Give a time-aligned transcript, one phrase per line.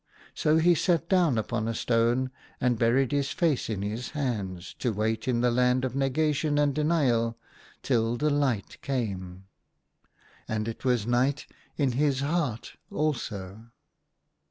[0.33, 4.91] So he sat down upon a stone and buried his face in his hands, to
[4.91, 7.37] wait in that Land of Negation and Denial
[7.83, 9.45] till the light came.
[10.47, 11.45] And it was night
[11.77, 13.67] in his heart also.